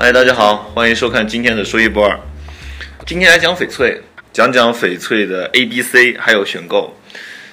[0.00, 2.20] 嗨，大家好，欢迎收看今天的说一不二。
[3.04, 4.00] 今天来讲翡翠，
[4.32, 6.96] 讲讲翡翠的 A、B、C，还有选购。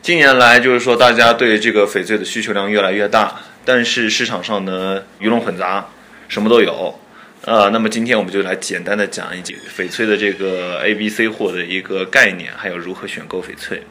[0.00, 5.86] 近年来，就是说大家对这个翡翠的需求量越来越大，但是市场上呢鱼龙混杂，
[6.28, 6.98] 什么都有。
[7.44, 13.82] 呃，那么今天我们就来简单的讲一讲翡翠的这个 A、B、C 货的一个概念，还有如何选购翡翠。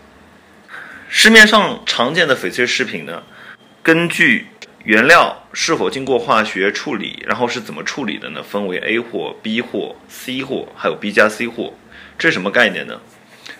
[1.07, 3.21] 市面上常见的翡翠饰品呢，
[3.83, 4.47] 根据
[4.83, 8.41] 原料是否经过化学处理，然后是怎么处理的呢？
[8.41, 11.73] 分为 A 货、B 货、C 货，还有 B 加 C 货。
[12.17, 12.99] 这是什么概念呢？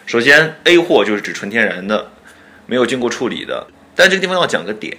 [0.06, 2.12] 首先，A 货就是指纯天然的。
[2.66, 4.96] 没有经过处理的，但这个地方要讲个点，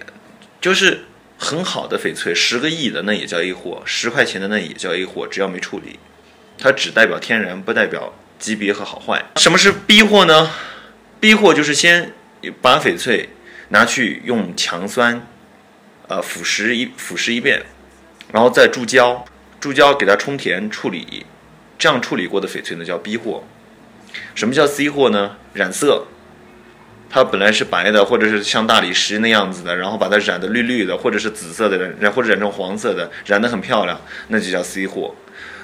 [0.61, 1.05] 就是
[1.39, 6.01] 很好的翡翠，十个亿的那也叫 A 货，十块钱的那也叫 A 货，只要没处理，
[6.59, 9.25] 它只代表天然，不代表级别和好坏。
[9.37, 10.51] 什么是 B 货呢
[11.21, 12.13] ？B 货就是先
[12.61, 13.29] 把翡翠
[13.69, 15.25] 拿去用强酸，
[16.11, 17.63] 呃腐蚀一腐蚀一遍，
[18.33, 19.25] 然后再注胶，
[19.61, 21.25] 注胶给它充填处理，
[21.79, 23.45] 这样处理过的翡翠呢叫 B 货。
[24.35, 25.37] 什么叫 C 货呢？
[25.55, 26.09] 染色。
[27.09, 35.15] 它本来是白的，或者是像大理石那样子的，然后把它染的绿绿的，或者是紫色的，染或者染成黄色的，染得很漂亮，那就叫 C 货。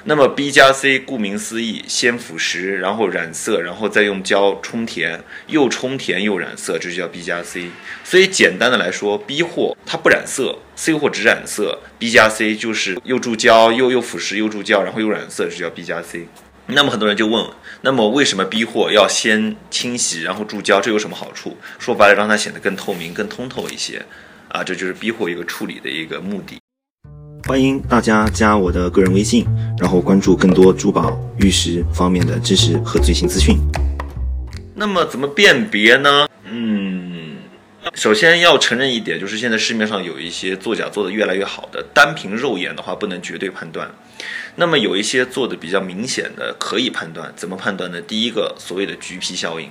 [0.05, 7.71] 那么 B 加 C，顾名思义，先腐蚀，然后染色，然后再用胶充填，又充填又染色，这就叫 B 加 C。
[8.05, 16.27] 所以简单的来说，B 货它不染色，C 货只染色，B 加 C 就是又注胶又又腐蚀又注胶，然后又染色，这叫 B 加 C。
[16.67, 17.45] 那么很多人就问，
[17.81, 20.79] 那么为什么 B 货要先清洗，然后注胶？
[20.79, 21.57] 这有什么好处？
[21.79, 24.05] 说白了，让它显得更透明、更通透一些，
[24.47, 26.57] 啊，这就是 B 货一个处理的一个目的。
[27.47, 29.47] 欢迎大家加我的个人微信，
[29.79, 33.57] 然后关注更多珠宝、玉石方面的知识和最新资讯。
[34.75, 36.27] 那么怎么辨别呢？
[36.43, 37.37] 嗯，
[37.93, 43.89] 首先要承认一点，就是现在市面上有一些作假做的越来越好的，单凭肉眼的话不能绝对判断。
[44.57, 48.01] 那么有一些做的比较明显的，可以判断，怎么判断呢？
[48.01, 49.69] 第一个，所谓的橘皮效应。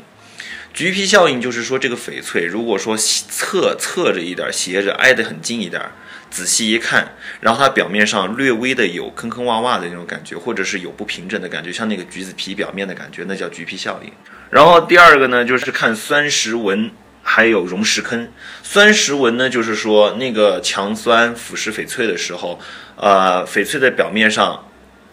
[0.72, 5.82] 橘皮效应就是说，这个翡翠如果说侧侧着一点，斜着挨得很近一点，
[6.30, 14.12] 仔细一看，然后它表面上略微的有坑坑洼洼的那种感觉，或者是有不平整的感觉，像那个橘子皮表面的感觉，那叫橘皮效应。
[14.50, 16.90] 然后第二个呢，就是看酸蚀纹，
[17.22, 18.30] 还有溶蚀坑。
[18.62, 22.60] 酸蚀纹呢，就是说那个强酸腐蚀翡翠的时候，
[22.96, 24.62] 呃，翡翠的表面上。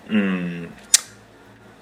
[0.10, 0.68] 嗯，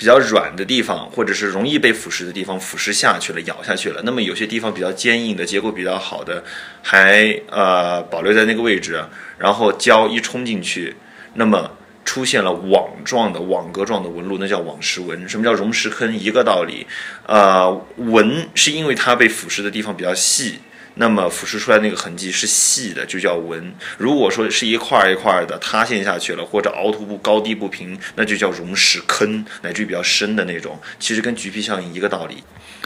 [0.02, 4.02] 比较软的地方，或者是容易被腐蚀的地方，腐蚀下去了，咬下去了。
[4.04, 6.44] 那么有些地方比较坚硬的，结构比较好的，
[6.82, 9.00] 还呃保留在那个位置。
[9.38, 10.96] 然后胶一冲进去，
[11.36, 11.70] 那么
[12.04, 15.30] 出现了网状的、网格状的纹路，那叫网蚀纹。
[15.30, 16.18] 什么叫溶蚀坑？
[16.18, 16.88] 一个道理。
[17.28, 20.62] 呃，纹是因为它被腐蚀的地方比较细。
[20.96, 23.74] 那么腐蚀出来那个痕迹是细的，就叫纹。
[23.98, 30.80] 如果说是一块一块的塌陷下去了，或者凹凸不高低不平，那就叫溶蚀坑，乃至于比较深的那种。
[31.00, 32.44] 其实跟橘皮效应一个道理。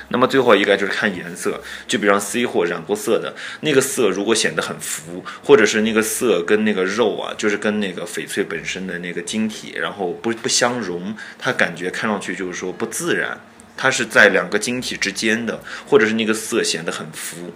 [0.09, 13.39] 那么最后一个就是看颜色，就比方 C 货染过色的那个色，如果显得很浮，或者是那个色跟那个肉啊，就是跟那个翡翠本身的那个晶体，然后不不相融，它感觉看上去就是说不自然，
[13.75, 17.51] 它是在两个晶体之间的，或者是那个色显得很浮。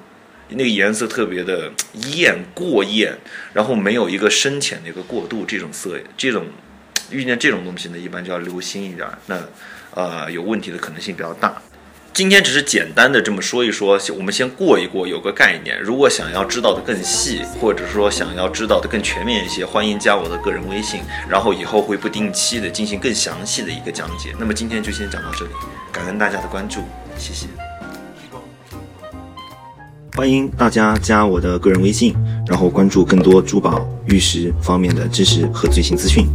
[0.49, 1.71] 那个颜色特别的
[2.13, 3.17] 艳过艳，
[3.53, 6.45] 然后没有一个深浅的一个过渡，这种色，这种
[7.11, 9.07] 遇见这种东西呢，一般就要留心一点。
[9.27, 9.39] 那
[9.91, 11.61] 呃，有问题的可能性比较大。
[12.11, 15.79] 今天只是简单的这么说一说，我们先过一过，有个概念。
[15.79, 24.35] 如果想要知道的更细，或者说想要知道的更全面一些，欢迎加我的个人微信，然后以后会不定期的进行更详细的一个讲解。
[24.37, 25.51] 那么今天就先讲到这里，
[25.93, 26.81] 感恩大家的关注，
[27.17, 27.68] 谢谢。
[30.19, 32.13] 欢迎大家加我的个人微信，
[32.45, 36.27] 然后关注更多珠宝、玉石方面的知识和最新资讯。